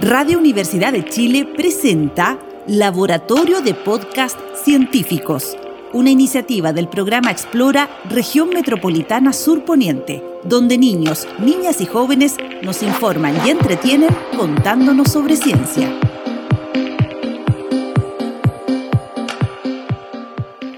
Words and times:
Radio 0.00 0.38
Universidad 0.38 0.92
de 0.92 1.04
Chile 1.04 1.48
presenta 1.56 2.36
Laboratorio 2.66 3.60
de 3.60 3.74
Podcast 3.74 4.36
Científicos, 4.64 5.56
una 5.92 6.10
iniciativa 6.10 6.72
del 6.72 6.88
programa 6.88 7.30
Explora 7.30 7.88
Región 8.10 8.50
Metropolitana 8.50 9.32
Sur 9.32 9.64
Poniente, 9.64 10.22
donde 10.42 10.78
niños, 10.78 11.28
niñas 11.38 11.80
y 11.80 11.86
jóvenes 11.86 12.36
nos 12.62 12.82
informan 12.82 13.40
y 13.46 13.50
entretienen 13.50 14.10
contándonos 14.36 15.12
sobre 15.12 15.36
ciencia. 15.36 15.88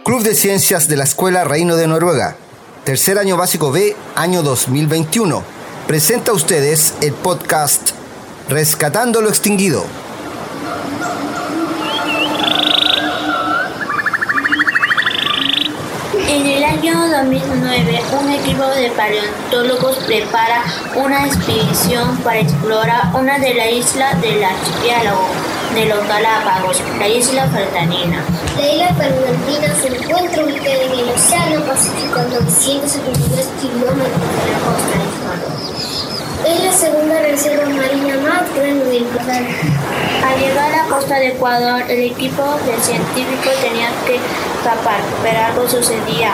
Club 0.05 0.23
de 0.23 0.35
Ciencias 0.35 0.89
de 0.89 0.97
la 0.97 1.05
Escuela 1.05 1.43
Reino 1.45 1.77
de 1.77 1.87
Noruega, 1.87 2.37
tercer 2.85 3.19
año 3.19 3.39
básico 3.39 3.73
B, 3.73 3.97
año 4.15 4.43
2021, 4.43 5.43
presenta 5.87 6.33
a 6.33 6.35
ustedes 6.35 6.95
el 7.01 7.13
podcast 7.15 7.96
Rescatando 8.49 9.21
lo 9.21 9.29
Extinguido. 9.29 9.85
En 16.29 16.47
el 16.47 16.63
año 16.63 16.95
2009, 17.09 18.01
un 18.21 18.31
equipo 18.31 18.67
de 18.69 18.91
paleontólogos 18.91 19.97
prepara 20.07 20.63
una 20.95 21.27
expedición 21.27 22.17
para 22.19 22.39
explorar 22.39 23.11
una 23.15 23.37
de 23.41 23.53
las 23.55 23.73
islas 23.73 24.21
del 24.21 24.45
archipiélago 24.45 25.27
de 25.75 25.87
los 25.87 26.07
Galápagos, 26.07 26.81
la 27.01 27.09
isla 27.09 27.49
Fernandina. 27.49 28.23
La 28.57 28.73
isla 28.73 28.95
Fernandina 28.95 29.75
se 29.75 29.89
encuentra 29.89 30.45
ubicada 30.45 30.83
en 30.85 30.93
el 30.93 31.09
Océano 31.09 31.65
Pacífico 31.65 32.21
a 32.21 32.25
973 32.25 33.47
kilómetros 33.61 34.23
de 34.39 34.53
la 34.53 34.59
costa 34.61 34.99
de 34.99 35.05
Ecuador. 35.05 36.26
Es 36.45 36.63
la 36.63 36.73
segunda 36.73 37.21
reserva 37.21 37.65
marina 37.69 38.17
más 38.19 38.55
grande 38.55 38.85
del 38.85 39.05
planeta. 39.05 39.67
Al 40.27 40.41
llegar 40.41 40.73
a 40.73 40.77
la 40.77 40.89
costa 40.89 41.17
de 41.17 41.29
Ecuador, 41.29 41.83
el 41.89 42.03
equipo 42.03 42.43
de 42.67 42.81
científicos 42.83 43.55
tenía 43.63 43.89
que 44.07 44.17
escapar, 44.17 45.01
pero 45.23 45.39
algo 45.41 45.69
sucedía, 45.69 46.33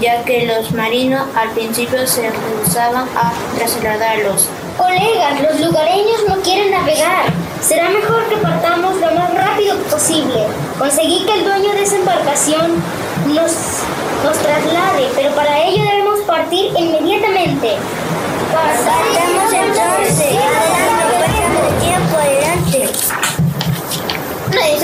ya 0.00 0.24
que 0.24 0.46
los 0.46 0.72
marinos 0.72 1.22
al 1.34 1.50
principio 1.50 2.06
se 2.06 2.30
rehusaban 2.30 3.08
a 3.16 3.32
trasladarlos. 3.56 4.48
Colegas, 4.76 5.40
los 5.40 5.60
lugareños 5.60 6.24
no 6.28 6.36
quieren 6.42 6.70
navegar. 6.72 7.24
Será 7.60 7.88
mejor 7.88 8.28
que 8.28 8.36
partamos 8.36 8.96
lo 8.96 9.10
más 9.12 9.32
rápido 9.32 9.76
posible. 9.90 10.46
Conseguí 10.78 11.24
que 11.24 11.32
el 11.32 11.44
dueño 11.44 11.72
de 11.72 11.82
esa 11.82 11.96
embarcación 11.96 12.74
nos, 13.26 13.52
nos 14.24 14.38
traslade, 14.38 15.08
pero 15.14 15.34
para 15.34 15.62
ello 15.62 15.82
debemos 15.82 16.20
partir 16.20 16.72
inmediatamente. 16.76 17.76
Entonces. 19.52 20.36
Adelante, 20.36 21.68
tiempo, 21.80 22.16
adelante. 22.16 22.78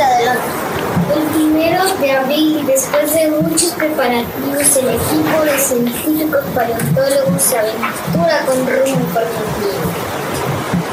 adelante. 0.03 0.49
El 1.15 1.23
primero 1.35 1.95
de 1.97 2.13
abril, 2.13 2.67
después 2.67 3.13
de 3.13 3.31
muchos 3.31 3.73
preparativos, 3.73 4.77
el 4.77 4.89
equipo 4.89 5.45
de 5.45 5.59
científicos 5.59 6.45
paleontólogos 6.55 7.43
se 7.43 7.59
aventura 7.59 8.45
con 8.47 8.67
rumbo 8.67 9.07
por 9.13 9.23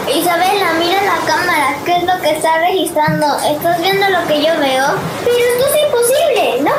Isabela, 0.09 0.73
mira 0.79 1.03
la 1.03 1.19
cámara, 1.27 1.77
¿qué 1.85 1.97
es 1.97 2.03
lo 2.03 2.19
que 2.19 2.31
está 2.31 2.57
registrando? 2.57 3.27
¿Estás 3.47 3.79
viendo 3.79 4.09
lo 4.09 4.27
que 4.27 4.41
yo 4.41 4.57
veo? 4.59 4.87
Pero 5.23 5.37
esto 5.37 5.65
es 5.67 5.83
imposible, 5.85 6.61
no 6.61 6.78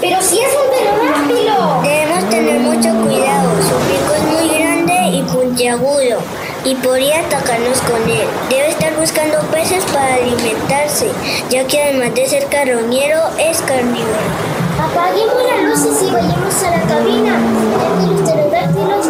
Pero 0.00 0.20
si 0.20 0.40
es 0.40 0.52
un 0.54 0.70
pterodáctilo. 0.70 1.82
Debemos 1.82 2.30
tener 2.30 2.60
mucho 2.60 2.88
cuidado. 3.04 3.50
Su 3.62 3.76
pico 3.86 4.14
es 4.14 4.22
muy 4.22 4.58
grande 4.58 5.16
y 5.16 5.22
puntiagudo 5.22 6.18
y 6.64 6.74
podría 6.76 7.20
atacarnos 7.20 7.80
con 7.82 8.02
él. 8.10 8.26
Debe 8.50 8.68
estar 8.68 8.94
buscando 8.96 9.38
peces 9.52 9.84
para 9.92 10.14
alimentarse, 10.14 11.10
ya 11.48 11.64
que 11.66 11.80
además 11.80 12.14
de 12.14 12.26
ser 12.26 12.46
carroñero, 12.46 13.20
es 13.38 13.60
carnívoro. 13.62 14.56
Apaguemos 14.78 15.36
las 15.48 15.62
luces 15.62 16.02
y 16.02 16.12
vayamos 16.12 16.62
a 16.62 16.70
la 16.70 16.82
cabina, 16.82 17.38
ya 17.70 18.00
que 18.00 18.12
los 18.12 18.20
pterodáctilos 18.22 19.06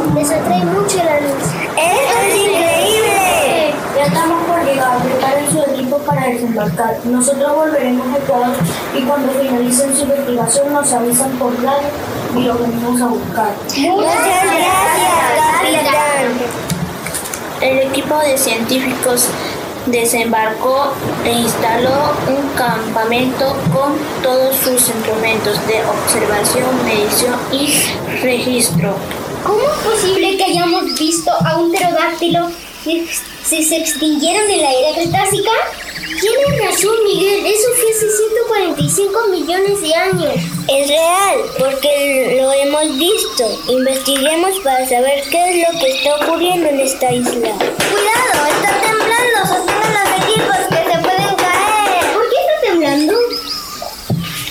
Nosotros 6.57 7.55
volveremos 7.55 8.07
a 8.15 8.17
Ecuador 8.17 8.57
y 8.97 9.03
cuando 9.03 9.31
finalicen 9.33 9.95
su 9.95 10.05
investigación 10.05 10.73
nos 10.73 10.91
avisan 10.91 11.31
por 11.33 11.55
radio 11.63 11.89
y 12.35 12.45
lo 12.45 12.55
venimos 12.55 12.99
a 13.03 13.09
buscar. 13.09 13.51
Muchas 13.77 14.25
gracias, 14.25 14.67
capitán. 15.61 16.33
El 17.61 17.79
equipo 17.91 18.19
de 18.21 18.39
científicos 18.39 19.29
desembarcó 19.85 20.95
e 21.27 21.33
instaló 21.33 22.15
un 22.27 22.49
campamento 22.57 23.55
con 23.75 23.93
todos 24.23 24.57
sus 24.57 24.89
instrumentos 24.89 25.59
de 25.67 25.85
observación, 25.85 26.85
medición 26.87 27.35
y 27.53 27.69
registro. 28.23 28.95
¿Cómo 29.45 29.61
es 29.61 29.79
posible 29.81 30.39
que 30.39 30.45
hayamos 30.45 30.99
visto 30.99 31.31
a 31.33 31.59
un 31.59 31.71
pterodáctilo 31.71 32.51
si 32.83 33.63
se 33.63 33.77
extinguieron 33.77 34.49
en 34.51 34.63
la 34.63 34.73
era 34.73 34.95
cretácica? 34.95 35.51
Tienes 36.21 36.65
razón, 36.65 36.97
Miguel. 37.05 37.45
Eso 37.45 37.69
fue 37.75 37.91
hace 37.91 38.11
145 38.11 39.29
millones 39.29 39.81
de 39.83 39.95
años. 39.95 40.35
Es 40.69 40.89
real, 40.89 41.39
porque 41.59 42.39
lo 42.41 42.53
hemos 42.53 42.99
visto. 42.99 43.45
Investiguemos 43.69 44.59
para 44.61 44.89
saber 44.89 45.23
qué 45.31 45.51
es 45.51 45.69
lo 45.69 45.79
que 45.79 45.93
está 45.93 46.17
ocurriendo 46.17 46.69
en 46.69 46.81
esta 46.81 47.13
isla. 47.13 47.33
¡Cuidado! 47.33 48.47
¡Está 48.49 48.81
temblando! 48.81 49.39
¡Sostengan 49.47 49.93
los 49.93 50.25
equipos 50.25 50.57
que 50.71 50.77
se 50.77 50.99
pueden 51.03 51.37
caer! 51.37 52.13
¿Por 52.15 52.29
qué 52.31 52.37
está 52.37 52.61
temblando? 52.63 53.15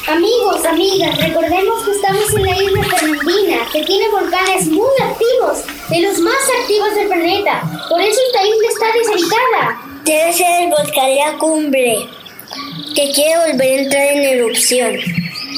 Amigos, 0.07 0.65
amigas, 0.65 1.17
recordemos 1.17 1.83
que 1.83 1.91
estamos 1.91 2.33
en 2.35 2.43
la 2.43 2.61
isla 2.61 2.83
Fernandina, 2.83 3.57
que 3.73 3.83
tiene 3.83 4.07
volcanes 4.09 4.67
muy 4.67 4.91
activos, 5.01 5.63
de 5.89 6.01
los 6.01 6.19
más 6.19 6.43
activos 6.61 6.93
del 6.93 7.07
planeta. 7.07 7.63
Por 7.89 8.01
eso 8.01 8.19
esta 8.27 8.45
isla 8.45 8.67
está 8.69 8.85
deshabitada. 8.93 9.84
Debe 10.05 10.33
ser 10.33 10.63
el 10.63 10.69
volcán 10.69 11.16
La 11.16 11.38
Cumbre, 11.39 12.07
que 12.95 13.11
quiere 13.11 13.51
volver 13.51 13.79
a 13.79 13.81
entrar 13.81 14.03
en 14.03 14.21
erupción. 14.38 14.95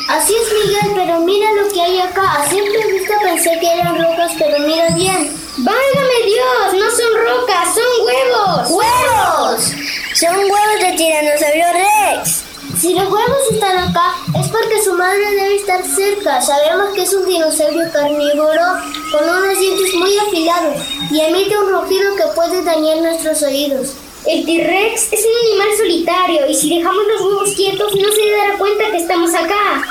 Así 0.08 0.34
es, 0.34 0.54
Miguel, 0.54 0.94
pero 0.96 1.20
mira 1.20 1.52
lo 1.52 1.70
que 1.70 1.82
hay 1.82 2.00
acá. 2.00 2.32
A 2.32 2.50
simple 2.50 2.94
vista 2.94 3.16
pensé 3.22 3.60
que 3.60 3.68
eran 3.68 4.02
rocas, 4.02 4.32
pero 4.40 4.58
mira 4.60 4.88
bien. 4.96 5.30
¡Válgame 5.58 6.18
Dios! 6.26 6.74
No 6.74 6.90
son 6.92 7.14
rocas, 7.26 7.76
son 7.76 8.06
huevos. 8.06 8.70
¡Huevos! 8.70 9.72
Son 10.16 10.38
huevos 10.38 10.80
de 10.80 10.92
tiranosaurio 10.96 11.66
Rex. 11.74 12.44
Si 12.80 12.94
los 12.94 13.04
huevos 13.04 13.52
están 13.52 13.78
acá, 13.90 14.16
es 14.40 14.48
porque 14.48 14.82
su 14.82 14.94
madre 14.94 15.30
debe 15.32 15.56
estar 15.58 15.84
cerca. 15.84 16.42
Sabemos 16.42 16.94
que 16.94 17.02
es 17.04 17.14
un 17.14 17.26
dinosaurio 17.26 17.92
carnívoro 17.92 18.64
con 19.12 19.24
unos 19.28 19.60
dientes 19.60 19.94
muy 19.94 20.18
afilados 20.20 20.78
y 21.12 21.20
emite 21.20 21.58
un 21.60 21.70
rugido 21.70 22.16
que 22.16 22.34
puede 22.34 22.64
dañar 22.64 22.98
nuestros 23.00 23.44
oídos. 23.44 23.96
El 24.26 24.46
T-Rex 24.46 25.14
es 25.14 25.26
un 25.26 25.48
animal 25.48 25.78
solitario 25.78 26.48
y 26.48 26.56
si 26.56 26.78
dejamos 26.78 27.04
los 27.08 27.22
huevos 27.22 27.56
quietos 27.56 27.96
no 27.96 28.12
se 28.12 28.32
dará 28.32 28.58
cuenta 28.58 28.92
que 28.92 28.98
estamos 28.98 29.34
acá. 29.34 29.84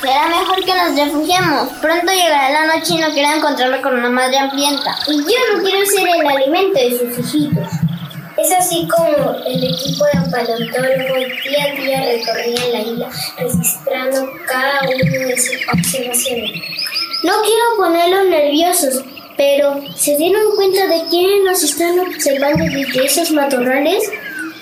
Será 0.00 0.28
mejor 0.28 0.64
que 0.64 0.74
nos 0.74 0.96
refugiemos. 0.96 1.68
Pronto 1.80 2.12
llegará 2.12 2.50
la 2.50 2.76
noche 2.76 2.94
y 2.94 2.98
no 2.98 3.10
quiero 3.12 3.36
encontrarme 3.36 3.80
con 3.80 3.94
una 3.94 4.10
madre 4.10 4.38
hambrienta. 4.38 4.96
Y 5.06 5.18
yo 5.18 5.38
no 5.56 5.62
quiero 5.62 5.86
ser 5.86 6.08
el 6.08 6.26
alimento 6.26 6.78
de 6.78 6.98
sus 6.98 7.34
hijitos. 7.34 7.68
Es 8.36 8.52
así 8.52 8.88
como 8.88 9.36
el 9.46 9.64
equipo 9.64 10.04
de 10.06 10.30
paleontólogos 10.30 11.24
día 11.44 11.64
a 11.64 11.80
día 11.80 12.00
recorría 12.00 12.68
la 12.72 12.80
isla 12.80 13.10
registrando 13.38 14.28
cada 14.46 14.80
una 14.82 15.26
de 15.26 15.36
sus 15.38 15.56
observaciones. 15.72 16.50
No 17.22 17.32
quiero 17.42 17.76
ponerlos 17.76 18.26
nerviosos, 18.26 19.02
pero 19.36 19.80
¿se 19.96 20.16
dieron 20.16 20.54
cuenta 20.56 20.86
de 20.86 21.02
quiénes 21.10 21.44
nos 21.44 21.62
están 21.62 21.98
observando 22.00 22.64
desde 22.64 23.04
esos 23.04 23.30
matorrales? 23.30 24.10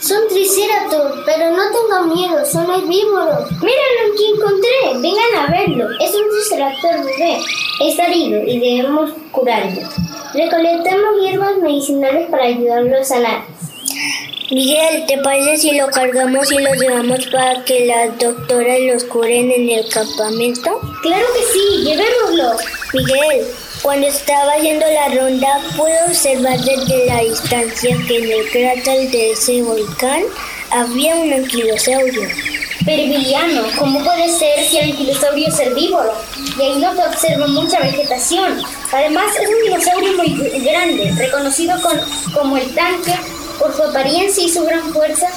Son 0.01 0.27
triceratops, 0.29 1.21
pero 1.25 1.51
no 1.51 1.63
tengan 1.71 2.13
miedo, 2.13 2.45
son 2.45 2.69
herbívoros. 2.71 3.53
Miren 3.63 3.93
lo 4.03 4.17
que 4.17 4.29
encontré, 4.35 5.01
vengan 5.01 5.37
a 5.39 5.51
verlo. 5.51 5.89
Es 6.01 6.13
un 6.15 6.29
triceratops 6.29 7.05
bebé. 7.05 7.39
Está 7.81 8.07
herido 8.07 8.43
y 8.45 8.59
debemos 8.59 9.13
curarlo. 9.31 9.83
Recolectamos 10.35 11.21
hierbas 11.23 11.57
medicinales 11.59 12.29
para 12.31 12.45
ayudarlo 12.45 12.99
a 12.99 13.05
sanar. 13.05 13.45
Miguel, 14.51 15.07
¿te 15.07 15.17
parece 15.19 15.57
si 15.57 15.79
lo 15.79 15.87
cargamos 15.87 16.53
y 16.53 16.59
lo 16.59 16.75
llevamos 16.75 17.27
para 17.29 17.65
que 17.65 17.87
las 17.87 18.19
doctoras 18.19 18.79
los 18.81 19.05
curen 19.05 19.51
en 19.51 19.71
el 19.71 19.89
campamento? 19.89 20.79
Claro 21.01 21.27
que 21.35 21.43
sí, 21.53 21.85
llevémoslo. 21.85 22.57
Miguel, 22.93 23.47
cuando 23.82 24.06
estaba 24.06 24.52
haciendo 24.52 24.87
la 24.87 25.08
ronda 25.08 25.49
pude 25.76 26.05
observar 26.05 26.58
desde 26.61 27.06
la 27.06 27.19
distancia 27.20 27.96
que 28.06 28.19
en 28.19 28.31
el 28.31 28.50
cráter 28.50 29.11
de 29.11 29.32
ese 29.32 29.61
volcán 29.61 30.23
había 30.70 31.17
un 31.17 31.32
anquilosaurio. 31.32 32.29
perviliano. 32.84 33.62
¿Cómo 33.79 34.02
puede 34.02 34.29
ser 34.29 34.64
si 34.64 34.79
el 34.79 34.90
anquilosaurio 34.90 35.49
es 35.49 35.58
herbívoro? 35.58 36.12
Y 36.58 36.62
ahí 36.62 36.76
no 36.79 36.94
se 36.94 37.02
observa 37.02 37.46
mucha 37.49 37.81
vegetación. 37.81 38.61
Además, 38.93 39.26
es 39.40 39.49
un 39.49 39.62
dinosaurio 39.62 40.17
muy 40.17 40.61
grande, 40.61 41.12
reconocido 41.17 41.81
con, 41.81 42.00
como 42.34 42.56
el 42.56 42.75
tanque 42.75 43.14
por 43.58 43.75
su 43.75 43.82
apariencia 43.82 44.44
y 44.44 44.49
su 44.49 44.64
gran 44.64 44.93
fuerza 44.93 45.29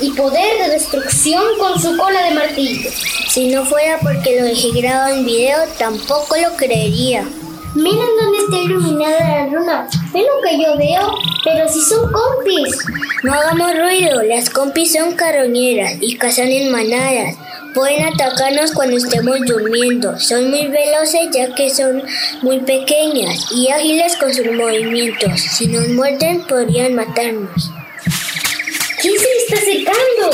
y 0.00 0.10
poder 0.12 0.58
de 0.58 0.70
destrucción 0.70 1.42
con 1.58 1.80
su 1.80 1.96
cola 1.96 2.22
de 2.24 2.34
martillo. 2.34 2.90
Si 3.28 3.48
no 3.48 3.64
fuera 3.64 3.98
porque 4.00 4.38
lo 4.38 4.46
dejé 4.46 4.70
grabado 4.72 5.14
en 5.14 5.24
video, 5.24 5.58
tampoco 5.78 6.36
lo 6.36 6.56
creería. 6.56 7.24
Miren 7.74 8.06
dónde 8.20 8.38
está 8.38 8.56
iluminada 8.56 9.18
la 9.18 9.46
luna. 9.48 9.88
Es 9.90 10.22
lo 10.22 10.40
que 10.42 10.62
yo 10.62 10.78
veo, 10.78 11.12
pero 11.42 11.68
si 11.68 11.80
son 11.80 12.10
compis. 12.12 12.78
No 13.24 13.34
hagamos 13.34 13.72
ruido, 13.76 14.22
las 14.22 14.48
compis 14.48 14.92
son 14.92 15.14
carroñeras 15.14 15.94
y 16.00 16.16
cazan 16.16 16.48
en 16.48 16.70
manadas. 16.70 17.36
Pueden 17.74 18.06
atacarnos 18.06 18.70
cuando 18.70 18.96
estemos 18.96 19.40
durmiendo. 19.44 20.16
Son 20.20 20.50
muy 20.50 20.68
veloces 20.68 21.28
ya 21.32 21.52
que 21.52 21.68
son 21.68 22.04
muy 22.42 22.60
pequeñas 22.60 23.50
y 23.50 23.68
ágiles 23.68 24.16
con 24.18 24.32
sus 24.32 24.52
movimientos. 24.52 25.40
Si 25.40 25.66
nos 25.66 25.88
muerden 25.88 26.46
podrían 26.46 26.94
matarnos. 26.94 27.72
¿Quién 29.00 29.14
se 29.18 29.26
le 29.26 29.43
acercando? 29.54 30.30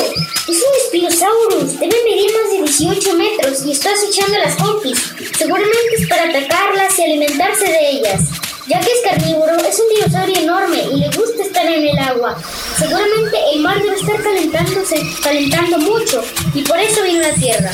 Es 0.47 0.57
un 0.57 0.87
Spinosaurus. 0.87 1.79
Debe 1.79 1.95
medir 2.03 2.31
más 2.33 2.51
de 2.51 2.63
18 2.63 3.13
metros 3.15 3.65
y 3.65 3.71
está 3.71 3.89
acechando 3.91 4.37
las 4.37 4.55
compis. 4.55 4.97
Seguramente 5.37 5.95
es 5.97 6.07
para 6.07 6.29
atacarlas 6.29 6.97
y 6.99 7.03
alimentarse 7.03 7.65
de 7.65 7.89
ellas. 7.89 8.21
Ya 8.67 8.79
que 8.79 8.91
es 8.91 9.01
carnívoro, 9.03 9.55
es 9.57 9.79
un 9.79 9.95
dinosaurio 9.95 10.39
enorme 10.39 10.83
y 10.93 10.97
le 10.97 11.07
gusta 11.07 11.43
estar 11.43 11.65
en 11.65 11.87
el 11.87 11.97
agua. 11.97 12.37
Seguramente 12.77 13.37
el 13.53 13.59
mar 13.61 13.81
debe 13.81 13.95
estar 13.95 14.21
calentándose, 14.21 15.01
calentando 15.23 15.77
mucho 15.79 16.23
y 16.53 16.61
por 16.61 16.79
eso 16.79 17.03
vino 17.03 17.25
a 17.25 17.29
la 17.29 17.33
Tierra. 17.33 17.71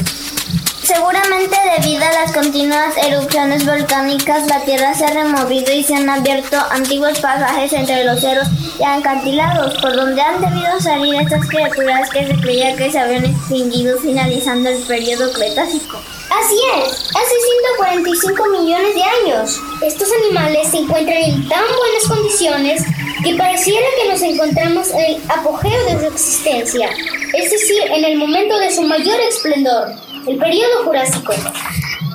Seguramente 0.88 1.58
debido 1.78 2.06
a 2.06 2.14
las 2.14 2.32
continuas 2.32 2.96
erupciones 2.96 3.66
volcánicas, 3.66 4.48
la 4.48 4.62
Tierra 4.62 4.94
se 4.94 5.04
ha 5.04 5.12
removido 5.12 5.74
y 5.74 5.84
se 5.84 5.94
han 5.94 6.10
abierto 6.10 6.56
antiguos 6.72 7.20
pasajes 7.20 7.74
entre 7.74 8.06
los 8.06 8.22
cerros 8.22 8.48
y 8.80 8.84
acantilados, 8.86 9.78
por 9.82 9.94
donde 9.94 10.22
han 10.22 10.40
debido 10.40 10.80
salir 10.80 11.16
estas 11.16 11.46
criaturas 11.50 12.10
que 12.10 12.26
se 12.26 12.36
creía 12.36 12.78
que 12.78 12.90
se 12.90 13.00
habían 13.00 13.26
extinguido 13.26 14.00
finalizando 14.00 14.70
el 14.70 14.82
periodo 14.84 15.34
Cretácico. 15.34 15.98
Así 16.30 16.56
es, 16.78 16.94
hace 16.94 17.36
145 17.84 18.48
millones 18.48 18.96
de 18.96 19.04
años. 19.04 19.60
Estos 19.82 20.08
animales 20.24 20.70
se 20.72 20.78
encuentran 20.78 21.18
en 21.18 21.50
tan 21.50 21.66
buenas 21.68 22.08
condiciones 22.08 22.84
que 23.26 23.36
pareciera 23.36 23.88
que 24.02 24.10
nos 24.10 24.22
encontramos 24.22 24.90
en 24.92 25.16
el 25.16 25.22
apogeo 25.28 25.84
de 25.84 26.00
su 26.00 26.14
existencia, 26.14 26.90
es 27.34 27.52
decir, 27.52 27.82
en 27.92 28.06
el 28.06 28.18
momento 28.18 28.58
de 28.58 28.72
su 28.72 28.84
mayor 28.84 29.20
esplendor, 29.20 30.07
el 30.28 30.38
periodo 30.38 30.84
Jurásico. 30.84 31.34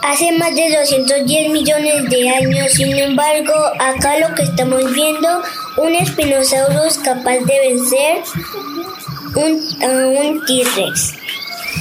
Hace 0.03 0.33
más 0.33 0.55
de 0.55 0.77
210 0.77 1.51
millones 1.51 2.11
de 2.11 2.29
años, 2.29 2.73
sin 2.73 2.97
embargo, 2.99 3.55
acá 3.79 4.19
lo 4.19 4.35
que 4.35 4.43
estamos 4.43 4.93
viendo, 4.93 5.29
un 5.79 5.95
espinosaurus 5.95 6.99
capaz 6.99 7.39
de 7.39 7.61
vencer 7.69 8.23
un, 9.37 9.83
a 9.83 10.07
un 10.07 10.45
T-Rex. 10.45 11.15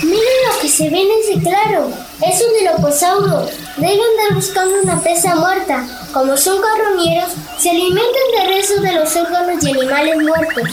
Miren 0.03 0.37
lo 0.47 0.59
que 0.61 0.69
se 0.69 0.89
ve 0.89 1.01
en 1.01 1.07
ese 1.19 1.41
claro. 1.41 1.91
Es 2.25 2.41
un 2.41 2.59
diloposauro. 2.59 3.47
Debe 3.77 3.93
andar 3.93 4.35
buscando 4.35 4.81
una 4.81 5.01
presa 5.01 5.35
muerta. 5.35 5.85
Como 6.13 6.37
son 6.37 6.61
carroñeros, 6.61 7.31
se 7.57 7.71
alimentan 7.71 8.05
de 8.37 8.55
restos 8.55 8.81
de 8.81 8.93
los 8.93 9.15
órganos 9.15 9.63
y 9.63 9.71
animales 9.71 10.17
muertos. 10.17 10.63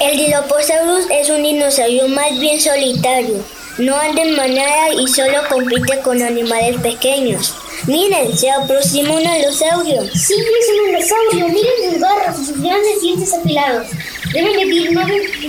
El 0.00 0.18
Dilophosaurus 0.18 1.06
es 1.10 1.30
un 1.30 1.42
dinosaurio 1.42 2.06
más 2.08 2.38
bien 2.38 2.60
solitario. 2.60 3.55
No 3.78 3.94
anda 3.94 4.22
en 4.22 4.36
manada 4.36 4.92
y 4.94 5.06
solo 5.08 5.38
compite 5.50 6.00
con 6.00 6.22
animales 6.22 6.80
pequeños. 6.80 7.54
Miren, 7.86 8.36
se 8.36 8.50
aproxima 8.50 9.12
un 9.12 9.26
alosaurio. 9.26 10.02
Sí, 10.14 10.34
es 10.34 10.68
un 10.70 10.86
dinosaurio. 10.86 11.48
Miren 11.48 11.92
sus 11.92 12.00
garras 12.00 12.40
y 12.40 12.46
sus 12.46 12.62
grandes 12.62 13.02
dientes 13.02 13.34
afilados. 13.34 13.86
Debe 14.32 14.54
medir, 14.56 14.90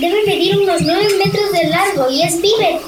debe 0.00 0.26
medir 0.26 0.58
unos 0.58 0.80
9 0.82 1.08
metros 1.24 1.52
de 1.52 1.68
largo 1.68 2.10
y 2.10 2.22
es 2.22 2.40
bípedo. 2.40 2.80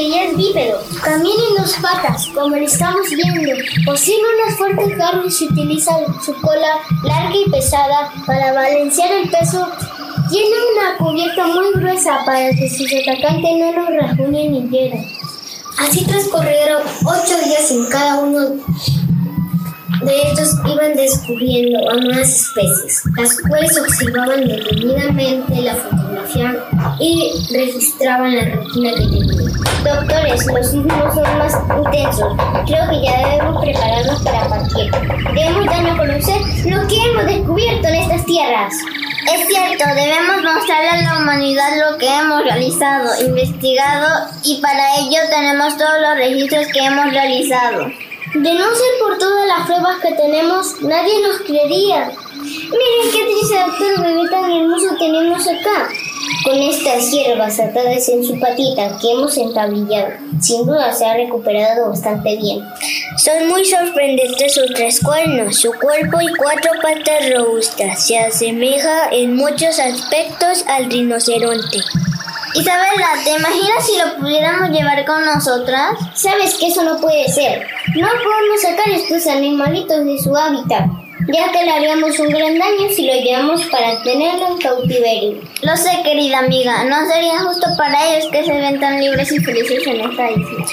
y 0.00 0.14
es 0.18 0.36
bípedo. 0.36 0.82
Camina 1.02 1.42
en 1.48 1.62
dos 1.62 1.74
patas, 1.80 2.26
como 2.34 2.56
lo 2.56 2.64
estamos 2.64 3.08
viendo. 3.10 3.52
Posee 3.86 4.16
unas 4.44 4.58
fuertes 4.58 4.98
garras 4.98 5.40
y 5.40 5.46
utiliza 5.46 5.92
su 6.24 6.34
cola 6.40 6.80
larga 7.04 7.36
y 7.36 7.50
pesada 7.50 8.12
para 8.26 8.52
balancear 8.52 9.12
el 9.12 9.30
peso. 9.30 9.68
Tiene 10.30 10.56
una 10.74 10.98
cubierta 10.98 11.46
muy 11.46 11.72
gruesa 11.74 12.18
para 12.24 12.50
que 12.50 12.68
sus 12.68 12.86
atacantes 12.92 13.50
no 13.58 13.72
lo 13.72 13.90
rajunen 13.98 14.52
ni 14.52 14.68
hieran. 14.68 15.04
Así 15.78 16.04
transcurrieron 16.04 16.82
ocho 17.04 17.38
días 17.44 17.70
en 17.70 17.86
cada 17.86 18.20
uno 18.20 18.40
de 20.02 20.30
ellos 20.30 20.54
iban 20.64 20.94
descubriendo 20.94 21.90
a 21.90 21.96
nuevas 21.96 22.28
especies, 22.28 23.02
las 23.16 23.40
cuales 23.40 23.78
observaban 23.78 24.46
detenidamente, 24.46 25.62
la 25.62 25.74
fotografiaban 25.74 26.56
y 27.00 27.32
registraban 27.52 28.36
la 28.36 28.44
rutina 28.54 28.90
que 28.90 29.06
tenían. 29.06 29.52
Doctores, 29.84 30.46
los 30.46 30.66
sismos 30.66 31.14
son 31.14 31.38
más 31.38 31.54
intensos. 31.76 32.32
Creo 32.66 32.90
que 32.90 33.02
ya 33.02 33.28
debemos 33.28 33.62
prepararnos 33.62 34.22
para 34.22 34.48
partir. 34.48 34.90
Debemos 35.34 35.66
dar 35.66 35.86
a 35.86 35.96
conocer 35.96 36.40
lo 36.66 36.86
que 36.86 36.96
hemos 36.96 37.26
descubierto 37.26 37.88
en 37.88 37.94
estas 37.94 38.24
tierras. 38.24 38.74
Es 39.34 39.46
cierto, 39.46 39.84
debemos 39.94 40.42
mostrarle 40.42 40.88
a 40.88 41.02
la 41.02 41.18
humanidad 41.18 41.68
lo 41.76 41.98
que 41.98 42.08
hemos 42.08 42.42
realizado, 42.44 43.10
investigado 43.20 44.26
y 44.42 44.58
para 44.62 44.96
ello 45.00 45.18
tenemos 45.28 45.76
todos 45.76 46.00
los 46.00 46.16
registros 46.16 46.66
que 46.68 46.80
hemos 46.80 47.12
realizado. 47.12 47.90
De 48.34 48.54
no 48.54 48.64
ser 48.74 48.92
por 49.00 49.18
todas 49.18 49.46
las 49.46 49.66
pruebas 49.66 50.00
que 50.00 50.12
tenemos, 50.14 50.80
nadie 50.80 51.20
nos 51.20 51.40
creería. 51.40 52.10
Miren 52.36 53.12
qué 53.12 53.24
triste 53.24 53.58
doctor 53.66 54.02
bebé 54.02 54.28
tan 54.30 54.50
hermoso 54.50 54.96
tenemos 54.98 55.46
acá. 55.46 55.88
Con 56.44 56.56
estas 56.56 57.10
hierbas 57.10 57.58
atadas 57.60 58.08
en 58.08 58.24
su 58.24 58.38
patita 58.38 58.96
que 59.00 59.12
hemos 59.12 59.36
entablillado, 59.36 60.08
sin 60.40 60.64
duda 60.66 60.92
se 60.92 61.04
ha 61.04 61.14
recuperado 61.14 61.90
bastante 61.90 62.36
bien. 62.36 62.60
Son 63.16 63.48
muy 63.48 63.64
sorprendentes 63.64 64.54
sus 64.54 64.72
tres 64.74 65.00
cuernos, 65.02 65.56
su 65.56 65.72
cuerpo 65.72 66.20
y 66.20 66.32
cuatro 66.34 66.70
patas 66.80 67.30
robustas. 67.34 68.06
Se 68.06 68.18
asemeja 68.18 69.10
en 69.10 69.34
muchos 69.34 69.78
aspectos 69.78 70.64
al 70.68 70.90
rinoceronte. 70.90 71.78
Isabela, 72.54 73.08
¿te 73.24 73.30
imaginas 73.30 73.86
si 73.86 73.98
lo 73.98 74.16
pudiéramos 74.16 74.70
llevar 74.70 75.04
con 75.04 75.24
nosotras? 75.24 75.98
Sabes 76.14 76.54
que 76.54 76.68
eso 76.68 76.82
no 76.82 76.98
puede 77.00 77.28
ser. 77.28 77.66
No 77.94 78.08
podemos 78.08 78.62
sacar 78.62 78.88
estos 78.90 79.26
animalitos 79.26 80.04
de 80.04 80.18
su 80.18 80.34
hábitat, 80.36 80.86
ya 81.28 81.52
que 81.52 81.62
le 81.62 81.70
haríamos 81.70 82.18
un 82.18 82.30
gran 82.30 82.58
daño 82.58 82.88
si 82.94 83.06
lo 83.06 83.12
llevamos 83.12 83.66
para 83.66 84.02
tenerlo 84.02 84.48
en 84.48 84.58
cautiverio. 84.58 85.40
Lo 85.62 85.76
sé, 85.76 85.90
querida 86.02 86.38
amiga, 86.38 86.84
no 86.84 86.96
sería 87.06 87.40
justo 87.40 87.66
para 87.76 88.14
ellos 88.14 88.30
que 88.32 88.44
se 88.44 88.52
ven 88.52 88.80
tan 88.80 88.98
libres 88.98 89.30
y 89.30 89.38
felices 89.38 89.86
en 89.86 90.00
esta 90.00 90.30
isla. 90.30 90.64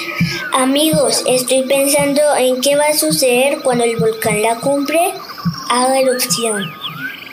Amigos, 0.54 1.22
estoy 1.28 1.62
pensando 1.64 2.22
en 2.38 2.60
qué 2.62 2.74
va 2.74 2.86
a 2.86 2.94
suceder 2.94 3.58
cuando 3.62 3.84
el 3.84 3.96
volcán 3.96 4.40
La 4.40 4.56
Cumbre 4.56 5.12
haga 5.68 6.00
erupción. 6.00 6.72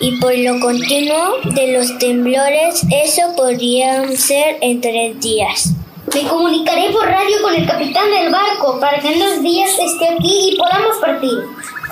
Y 0.02 0.18
por 0.18 0.38
lo 0.38 0.60
continuo 0.60 1.38
de 1.56 1.72
los 1.72 1.98
temblores, 2.00 2.84
eso 2.92 3.22
podría 3.38 4.06
ser 4.18 4.58
en 4.60 4.82
tres 4.82 5.18
días. 5.22 5.74
Me 6.14 6.28
comunicaré 6.28 6.92
por 6.92 7.06
radio 7.06 7.42
con 7.42 7.56
el 7.56 7.66
capitán 7.66 8.10
del 8.12 8.30
barco 8.30 8.78
para 8.82 9.00
que 9.00 9.14
en 9.14 9.20
dos 9.20 9.42
días 9.42 9.72
esté 9.80 10.10
aquí 10.10 10.50
y 10.52 10.58
podamos 10.58 10.98
partir. 10.98 11.40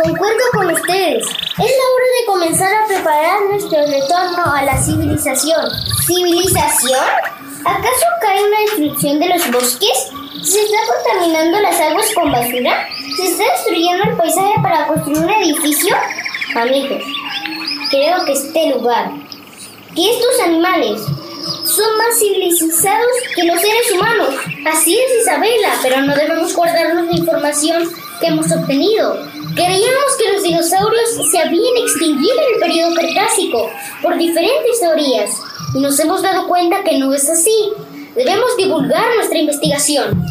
Concuerdo 0.03 0.41
con 0.53 0.71
ustedes. 0.71 1.23
Es 1.27 1.57
la 1.57 1.63
hora 1.63 2.07
de 2.19 2.25
comenzar 2.25 2.73
a 2.73 2.87
preparar 2.87 3.41
nuestro 3.51 3.85
retorno 3.85 4.51
a 4.51 4.63
la 4.63 4.81
civilización. 4.81 5.61
¿Civilización? 6.07 7.05
¿Acaso 7.65 8.05
cae 8.19 8.43
una 8.43 8.59
destrucción 8.61 9.19
de 9.19 9.29
los 9.29 9.51
bosques? 9.51 10.11
¿Se 10.43 10.59
está 10.59 10.77
contaminando 10.87 11.59
las 11.59 11.79
aguas 11.79 12.11
con 12.15 12.31
basura? 12.31 12.87
¿Se 13.15 13.27
está 13.27 13.43
destruyendo 13.53 14.03
el 14.05 14.17
paisaje 14.17 14.53
para 14.63 14.87
construir 14.87 15.19
un 15.19 15.29
edificio? 15.29 15.95
Amigos, 16.55 17.03
creo 17.91 18.25
que 18.25 18.31
este 18.31 18.69
lugar, 18.69 19.11
que 19.95 20.11
estos 20.11 20.39
animales, 20.45 21.01
son 21.63 21.97
más 21.97 22.17
civilizados 22.17 23.11
que 23.35 23.43
los 23.43 23.61
seres 23.61 23.91
humanos. 23.93 24.35
Así 24.65 24.97
es, 24.97 25.21
Isabela, 25.21 25.69
pero 25.83 26.01
no 26.01 26.15
debemos 26.15 26.55
guardarnos 26.55 27.05
la 27.05 27.17
información 27.17 27.87
que 28.19 28.27
hemos 28.27 28.51
obtenido. 28.51 29.40
Creíamos 29.55 30.15
que 30.17 30.31
los 30.33 30.43
dinosaurios 30.43 31.09
se 31.29 31.39
habían 31.39 31.77
extinguido 31.77 32.35
en 32.35 32.53
el 32.53 32.59
periodo 32.59 32.95
Cretácico 32.95 33.69
por 34.01 34.17
diferentes 34.17 34.79
teorías 34.79 35.31
y 35.73 35.79
nos 35.79 35.99
hemos 35.99 36.21
dado 36.21 36.47
cuenta 36.47 36.83
que 36.83 36.97
no 36.97 37.13
es 37.13 37.29
así. 37.29 37.71
Debemos 38.15 38.55
divulgar 38.57 39.05
nuestra 39.15 39.39
investigación. 39.39 40.25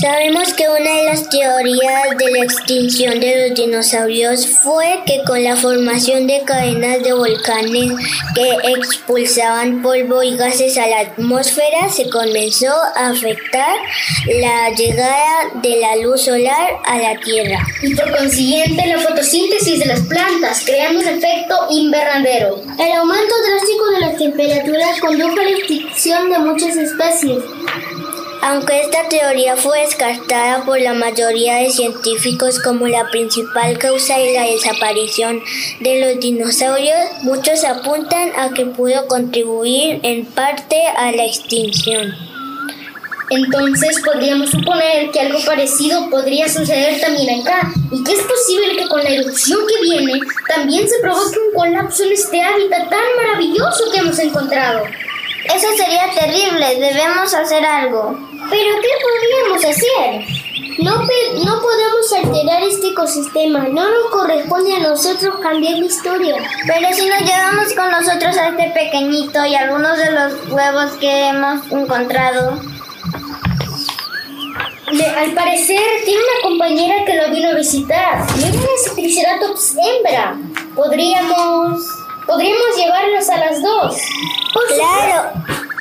Sabemos 0.00 0.52
que 0.54 0.64
una 0.68 0.94
de 0.94 1.04
las 1.06 1.28
teorías 1.28 2.16
de 2.18 2.30
la 2.30 2.44
extinción 2.44 3.18
de 3.18 3.48
los 3.48 3.58
dinosaurios 3.58 4.46
fue 4.62 5.00
que 5.04 5.22
con 5.26 5.42
la 5.42 5.56
formación 5.56 6.28
de 6.28 6.42
cadenas 6.44 7.02
de 7.02 7.12
volcanes 7.14 7.92
que 8.32 8.70
expulsaban 8.70 9.82
polvo 9.82 10.22
y 10.22 10.36
gases 10.36 10.78
a 10.78 10.86
la 10.86 11.00
atmósfera 11.00 11.88
se 11.90 12.08
comenzó 12.10 12.72
a 12.94 13.08
afectar 13.08 13.76
la 14.40 14.70
llegada 14.70 15.50
de 15.62 15.80
la 15.80 15.96
luz 15.96 16.22
solar 16.22 16.76
a 16.84 16.98
la 16.98 17.18
Tierra. 17.18 17.66
Y 17.82 17.92
por 17.96 18.16
consiguiente 18.16 18.86
la 18.86 19.00
fotosíntesis 19.00 19.80
de 19.80 19.86
las 19.86 20.00
plantas, 20.02 20.62
creando 20.64 21.00
un 21.00 21.08
efecto 21.08 21.66
invernadero. 21.70 22.60
El 22.78 22.92
aumento 22.92 23.34
drástico 23.48 23.90
de 23.90 24.00
las 24.00 24.16
temperaturas 24.16 25.00
condujo 25.00 25.40
a 25.40 25.42
la 25.42 25.50
extinción 25.50 26.30
de 26.30 26.38
muchas 26.38 26.76
especies. 26.76 27.42
Aunque 28.40 28.80
esta 28.80 29.08
teoría 29.08 29.56
fue 29.56 29.80
descartada 29.80 30.64
por 30.64 30.80
la 30.80 30.94
mayoría 30.94 31.56
de 31.56 31.70
científicos 31.70 32.60
como 32.60 32.86
la 32.86 33.08
principal 33.10 33.76
causa 33.78 34.16
de 34.16 34.32
la 34.32 34.44
desaparición 34.44 35.42
de 35.80 36.00
los 36.00 36.20
dinosaurios, 36.20 36.98
muchos 37.22 37.64
apuntan 37.64 38.30
a 38.36 38.50
que 38.54 38.64
pudo 38.66 39.06
contribuir 39.08 40.00
en 40.04 40.24
parte 40.24 40.76
a 40.96 41.10
la 41.10 41.24
extinción. 41.24 42.14
Entonces 43.30 44.00
podríamos 44.04 44.50
suponer 44.50 45.10
que 45.10 45.20
algo 45.20 45.40
parecido 45.44 46.08
podría 46.08 46.48
suceder 46.48 47.00
también 47.00 47.40
acá 47.40 47.72
y 47.90 48.02
que 48.02 48.12
es 48.12 48.22
posible 48.22 48.76
que 48.78 48.88
con 48.88 49.02
la 49.02 49.10
erupción 49.10 49.58
que 49.66 49.82
viene 49.82 50.20
también 50.48 50.88
se 50.88 50.98
provoque 51.00 51.36
un 51.38 51.54
colapso 51.54 52.04
en 52.04 52.12
este 52.12 52.40
hábitat 52.40 52.88
tan 52.88 53.16
maravilloso 53.16 53.90
que 53.92 53.98
hemos 53.98 54.18
encontrado. 54.18 54.84
Eso 55.44 55.66
sería 55.76 56.10
terrible, 56.14 56.76
debemos 56.78 57.34
hacer 57.34 57.64
algo. 57.64 58.27
¿Pero 58.50 58.80
qué 58.80 58.88
podríamos 59.02 59.64
hacer? 59.64 60.48
No, 60.78 60.94
no 61.00 61.60
podemos 61.60 62.12
alterar 62.16 62.62
este 62.62 62.88
ecosistema, 62.88 63.66
no 63.68 63.90
nos 63.90 64.10
corresponde 64.10 64.76
a 64.76 64.78
nosotros 64.80 65.34
cambiar 65.42 65.78
la 65.78 65.86
historia. 65.86 66.36
Pero 66.66 66.88
si 66.94 67.06
nos 67.06 67.20
llevamos 67.20 67.72
con 67.74 67.90
nosotros 67.90 68.36
a 68.38 68.48
este 68.48 68.70
pequeñito 68.70 69.44
y 69.44 69.54
algunos 69.56 69.98
de 69.98 70.10
los 70.12 70.48
huevos 70.50 70.92
que 71.00 71.28
hemos 71.28 71.66
encontrado. 71.72 72.60
al 75.16 75.34
parecer 75.34 75.80
tiene 76.04 76.20
una 76.20 76.48
compañera 76.48 77.04
que 77.04 77.14
lo 77.14 77.30
vino 77.34 77.50
a 77.50 77.54
visitar. 77.54 78.24
Miren 78.36 78.54
ese 78.54 78.94
Triceratops 78.94 79.76
hembra. 79.76 80.36
Podríamos... 80.74 81.82
Podríamos 82.26 82.76
llevarlos 82.76 83.28
a 83.30 83.38
las 83.38 83.62
dos. 83.62 83.96
Claro, 84.76 85.32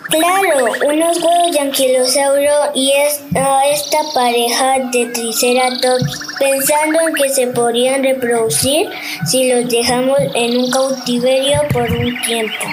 claro, 0.10 0.66
unos 0.86 1.18
huevos 1.22 1.52
de 1.52 1.60
anquilosauro 1.60 2.54
y 2.74 2.92
a 2.92 3.68
esta 3.68 3.98
pareja 4.14 4.80
de 4.92 5.06
triceratops 5.08 6.28
pensando 6.40 7.00
en 7.08 7.14
que 7.14 7.30
se 7.30 7.48
podrían 7.48 8.04
reproducir 8.04 8.90
si 9.26 9.52
los 9.52 9.70
dejamos 9.70 10.18
en 10.34 10.58
un 10.58 10.72
cautiverio 10.72 11.62
por 11.72 11.90
un 11.92 12.22
tiempo. 12.22 12.66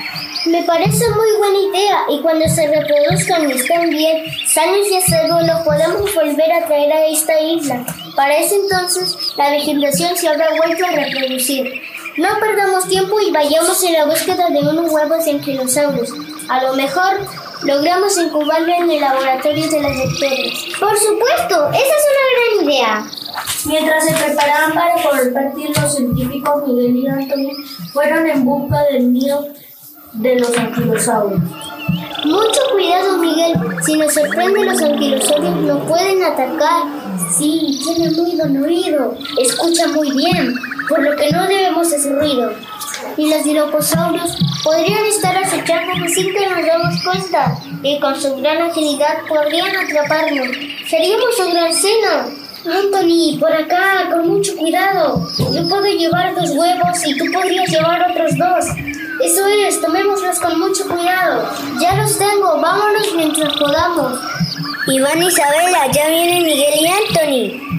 Me 0.47 0.63
parece 0.65 1.09
muy 1.09 1.37
buena 1.39 1.59
idea 1.59 1.99
y 2.11 2.21
cuando 2.21 2.47
se 2.47 2.67
reproduzcan 2.67 3.49
y 3.49 3.53
estén 3.53 3.89
bien, 3.89 4.25
sanos 4.47 4.87
y 4.91 5.15
a 5.15 5.27
los 5.27 5.61
podemos 5.63 6.15
volver 6.15 6.53
a 6.53 6.67
traer 6.67 6.93
a 6.93 7.07
esta 7.07 7.41
isla. 7.41 7.85
Para 8.15 8.37
ese 8.37 8.57
entonces, 8.57 9.17
la 9.39 9.51
vegetación 9.51 10.15
se 10.17 10.29
habrá 10.29 10.55
vuelto 10.55 10.85
a 10.85 10.91
reproducir. 10.91 11.81
No 12.17 12.29
perdamos 12.39 12.87
tiempo 12.87 13.19
y 13.21 13.33
vayamos 13.33 13.83
en 13.83 13.93
la 13.95 14.05
búsqueda 14.05 14.47
de 14.49 14.61
unos 14.61 14.93
huevos 14.93 15.25
de 15.25 15.33
anquilosaurus. 15.33 16.13
A 16.49 16.63
lo 16.63 16.75
mejor 16.75 17.19
logramos 17.65 18.17
incubarlo 18.19 18.73
en 18.73 18.91
el 18.91 19.01
laboratorio 19.01 19.69
de 19.69 19.81
las 19.81 19.99
bacterias. 19.99 20.65
Por 20.79 20.97
supuesto, 20.97 21.71
esa 21.71 21.95
es 21.97 22.05
una 22.13 22.63
gran 22.63 22.69
idea. 22.69 23.07
Mientras 23.67 24.05
se 24.05 24.15
preparaban 24.15 24.75
para 24.75 24.95
partir, 25.33 25.71
los 25.77 25.95
científicos 25.95 26.69
Miguel 26.69 26.97
y 26.97 27.09
Antonio 27.09 27.57
fueron 27.93 28.27
en 28.29 28.45
busca 28.45 28.85
del 28.93 29.13
nido 29.13 29.49
de 30.13 30.39
los 30.39 30.57
anquilosaurios. 30.57 31.41
Mucho 32.25 32.61
cuidado, 32.73 33.19
Miguel. 33.19 33.55
Si 33.83 33.97
nos 33.97 34.15
sorprenden 34.15 34.67
los 34.67 34.81
anquilosaurios, 34.81 35.57
nos 35.57 35.89
pueden 35.89 36.23
atacar. 36.23 37.04
Sí, 37.37 37.81
tiene 37.85 38.11
muy 38.13 38.37
buen 38.37 38.63
oído. 38.63 39.17
Escucha 39.41 39.89
muy 39.89 40.11
bien 40.13 40.55
por 40.89 41.03
lo 41.03 41.17
que 41.17 41.31
no 41.31 41.47
debemos 41.47 41.93
hacer 41.93 42.15
ruido. 42.15 42.53
Y 43.17 43.29
los 43.29 43.45
dinosaurios 43.45 44.37
podrían 44.63 45.05
estar 45.07 45.37
acechándonos 45.37 46.13
sin 46.13 46.33
que 46.33 46.49
nos 46.49 46.65
demos 46.65 47.03
cuenta, 47.05 47.59
y 47.83 47.99
con 48.01 48.21
su 48.21 48.37
gran 48.37 48.63
agilidad 48.63 49.19
podrían 49.29 49.77
atraparnos. 49.77 50.49
Seríamos 50.89 51.37
su 51.37 51.51
gran 51.51 51.73
cena. 51.75 52.27
Anthony, 52.67 53.39
por 53.39 53.53
acá, 53.53 54.09
con 54.11 54.29
mucho 54.29 54.57
cuidado. 54.57 55.29
Yo 55.39 55.69
puedo 55.69 55.85
llevar 55.85 56.35
dos 56.35 56.51
huevos 56.51 57.07
y 57.07 57.17
tú 57.19 57.25
podrías 57.33 57.69
llevar 57.69 58.11
otros 58.11 58.31
dos. 58.39 58.65
Eso 59.23 59.47
es, 59.47 59.81
tomémoslos 59.81 60.39
con 60.41 60.59
mucho 60.59 60.89
cuidado. 60.89 61.51
Ya 61.81 61.95
los 61.95 62.17
tengo, 62.17 62.61
vámonos 62.61 63.15
mientras 63.17 63.53
podamos. 63.55 64.19
Iván 64.87 65.23
y 65.23 65.29
Isabela, 65.29 65.91
ya 65.93 66.09
vienen 66.09 66.43
Miguel 66.45 66.75
y 66.79 66.87
Anthony. 66.87 67.75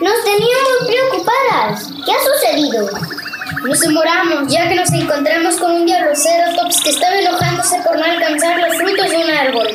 Nos 0.00 0.24
teníamos 0.24 0.88
preocupadas. 0.88 1.90
¿Qué 2.04 2.12
ha 2.12 2.18
sucedido? 2.18 2.88
Nos 3.64 3.80
demoramos 3.80 4.52
ya 4.52 4.68
que 4.68 4.74
nos 4.74 4.92
encontramos 4.92 5.56
con 5.56 5.72
un 5.72 5.86
Diabloceratops 5.86 6.80
que 6.82 6.90
estaba 6.90 7.16
enojándose 7.16 7.76
por 7.82 7.96
no 7.96 8.04
alcanzar 8.04 8.58
los 8.58 8.76
frutos 8.76 9.08
de 9.08 9.16
un 9.18 9.30
árbol, 9.30 9.68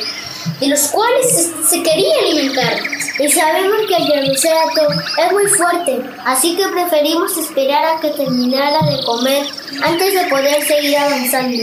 de 0.60 0.68
los 0.68 0.80
cuales 0.88 1.52
se, 1.66 1.82
quería 1.82 2.18
alimentar. 2.20 2.74
Y 3.18 3.30
sabemos 3.32 3.78
que 3.88 3.96
el 3.96 4.06
Diabloceratops 4.06 4.96
es 5.24 5.32
muy 5.32 5.46
fuerte, 5.46 6.00
así 6.26 6.54
que 6.54 6.68
preferimos 6.68 7.34
esperar 7.38 7.96
a 7.96 8.00
que 8.00 8.10
terminara 8.10 8.80
de 8.90 9.02
comer 9.04 9.46
antes 9.82 10.14
de 10.14 10.28
poder 10.28 10.62
seguir 10.64 10.98
avanzando. 10.98 11.62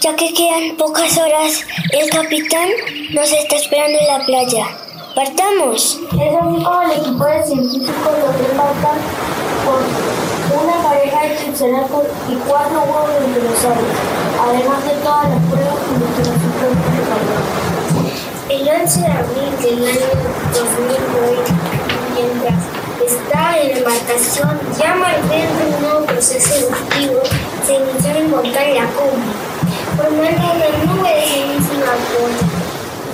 Ya 0.00 0.16
que 0.16 0.32
quedan 0.32 0.76
pocas 0.78 1.18
horas, 1.18 1.62
el 1.92 2.08
capitán 2.08 2.70
nos 3.10 3.30
está 3.30 3.56
esperando 3.56 3.98
en 3.98 4.06
la 4.06 4.24
playa. 4.24 4.66
¡Partamos! 5.14 6.00
Es 6.12 6.34
así 6.40 6.64
como 6.64 6.82
el 6.82 6.92
equipo 6.92 7.24
de 7.26 7.42
científicos 7.44 8.12
logró 8.18 8.50
embarcar 8.50 8.96
con 9.66 9.84
una 10.62 10.82
pareja 10.82 11.20
de 11.22 11.34
triceratops 11.34 12.08
y 12.30 12.34
cuatro 12.48 12.80
huevos 12.80 13.10
de 13.10 13.40
dinosaurios, 13.40 13.98
además 14.40 14.84
de 14.86 14.92
todas 15.04 15.28
las 15.28 15.42
pruebas 15.50 15.78
que 15.84 15.92
investigación 15.92 16.72
El 18.48 18.62
11 18.80 19.00
de 19.00 19.06
abril 19.06 19.52
del 19.60 19.84
año 19.84 20.08
2009, 20.54 21.44
mientras 22.14 22.60
está 23.04 23.60
en 23.60 23.68
la 23.68 23.78
embarcación 23.78 24.60
ya 24.78 24.96
dentro 25.28 25.66
de 25.66 25.74
un 25.76 25.82
nuevo 25.82 26.06
proceso 26.06 26.54
eruptivo, 26.54 27.20
se 27.66 27.74
inició 27.74 28.16
el 28.16 28.28
volcán 28.28 28.74
La 28.74 28.86
Cumbre, 28.86 29.49
formando 30.02 30.52
una 30.52 30.94
nube 30.94 31.14
de 31.14 31.26
ceniza 31.26 31.74
y 31.74 31.80
vapor 31.80 32.60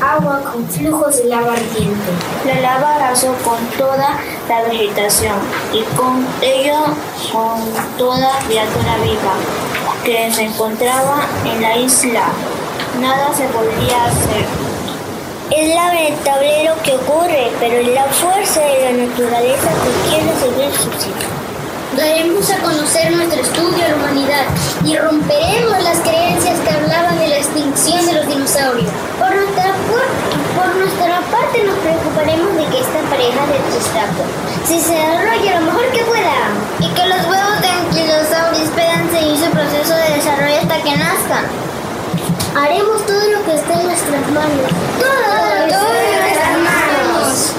agua 0.01 0.41
con 0.53 0.69
flujos 0.69 1.17
de 1.17 1.25
lava 1.25 1.53
ardiente. 1.53 2.13
La 2.45 2.61
lava 2.61 2.95
arrasó 2.97 3.35
con 3.45 3.59
toda 3.79 4.19
la 4.49 4.63
vegetación 4.63 5.35
y 5.73 5.83
con 5.97 6.27
ello 6.43 6.77
con 7.33 7.63
toda 7.97 8.39
criatura 8.47 8.97
viva 9.03 9.35
que 10.05 10.31
se 10.33 10.45
encontraba 10.45 11.27
en 11.45 11.63
la 11.63 11.77
isla. 11.77 12.29
Nada 13.01 13.33
se 13.35 13.45
podría 13.45 14.05
hacer. 14.05 14.47
Es 15.51 15.75
lamentable 15.75 16.65
lo 16.65 16.83
que 16.83 16.95
ocurre, 16.95 17.51
pero 17.61 17.77
es 17.77 17.89
la 17.89 18.05
fuerza 18.05 18.61
de 18.61 18.85
la 18.85 19.07
naturaleza 19.07 19.69
que 19.69 20.11
quiere 20.11 20.35
seguir 20.41 20.73
su 20.73 20.91
ciclo. 21.01 21.36
Daremos 21.97 22.51
a 22.51 22.59
conocer 22.59 23.11
nuestro 23.13 23.41
estudio 23.41 23.85
a 23.87 23.89
la 23.89 23.97
humanidad 23.97 24.45
y 24.85 24.99
romperemos 24.99 25.83
las 25.83 25.99
creencias 26.01 26.61
que 26.61 26.71
hablaban 26.71 27.19
de 27.19 27.29
la 27.29 27.37
extinción 27.39 28.05
de 28.05 28.13
los 28.13 28.29
dinosaurios. 28.29 28.91
Por 29.19 29.35
nuestra, 29.35 29.73
por, 30.55 30.77
nuestra 30.77 31.21
parte 31.33 31.65
nos 31.65 31.79
preocuparemos 31.79 32.55
de 32.55 32.67
que 32.67 32.81
esta 32.81 33.01
pareja 33.09 33.47
de 33.47 33.57
si 34.67 34.79
se 34.81 34.93
desarrolle 34.93 35.55
lo 35.55 35.61
mejor 35.63 35.91
que 35.93 36.05
pueda 36.05 36.53
y 36.81 36.89
que 36.89 37.07
los 37.07 37.27
huevos 37.29 37.61
de 37.63 37.69
anquilosaurios 37.69 38.69
puedan 38.71 39.11
seguir 39.11 39.39
su 39.39 39.51
proceso 39.51 39.95
de 39.95 40.17
desarrollo 40.17 40.57
hasta 40.61 40.83
que 40.83 40.97
nazcan. 40.97 41.45
Haremos 42.61 43.07
todo 43.07 43.25
lo 43.31 43.43
que 43.45 43.55
esté 43.55 43.73
en 43.73 43.87
nuestras 43.87 44.31
manos. 44.33 44.69
Todo, 44.99 45.79
todo, 45.79 45.95
en 45.95 46.21
nuestras 46.21 46.59
manos. 46.59 47.53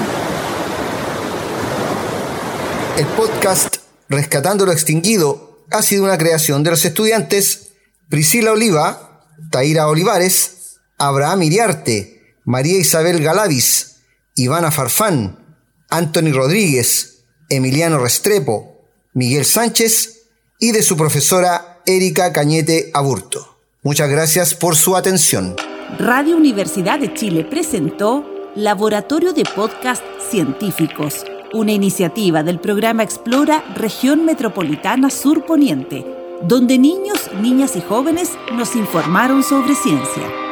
El 2.98 3.06
podcast 3.06 3.77
Rescatando 4.08 4.66
lo 4.66 4.72
Extinguido 4.72 5.66
ha 5.70 5.82
sido 5.82 6.04
una 6.04 6.18
creación 6.18 6.62
de 6.62 6.70
los 6.70 6.84
estudiantes 6.84 7.72
Priscila 8.08 8.52
Oliva, 8.52 9.26
Taira 9.50 9.88
Olivares, 9.88 10.78
Abraham 10.96 11.42
Iriarte, 11.42 12.36
María 12.44 12.78
Isabel 12.78 13.22
Galavis, 13.22 13.96
Ivana 14.34 14.70
Farfán, 14.70 15.58
Anthony 15.90 16.32
Rodríguez, 16.32 17.24
Emiliano 17.50 17.98
Restrepo, 17.98 18.86
Miguel 19.12 19.44
Sánchez 19.44 20.28
y 20.58 20.72
de 20.72 20.82
su 20.82 20.96
profesora 20.96 21.82
Erika 21.86 22.32
Cañete 22.32 22.90
Aburto. 22.94 23.58
Muchas 23.82 24.08
gracias 24.10 24.54
por 24.54 24.76
su 24.76 24.96
atención. 24.96 25.56
Radio 25.98 26.36
Universidad 26.36 26.98
de 26.98 27.14
Chile 27.14 27.44
presentó 27.44 28.24
Laboratorio 28.54 29.32
de 29.32 29.44
Podcast 29.44 30.02
Científicos, 30.30 31.24
una 31.52 31.72
iniciativa 31.72 32.42
del 32.42 32.58
programa 32.58 33.02
Explora 33.02 33.64
Región 33.74 34.24
Metropolitana 34.24 35.10
Sur 35.10 35.44
Poniente, 35.46 36.04
donde 36.42 36.78
niños, 36.78 37.30
niñas 37.40 37.76
y 37.76 37.80
jóvenes 37.80 38.32
nos 38.52 38.76
informaron 38.76 39.42
sobre 39.42 39.74
ciencia. 39.74 40.47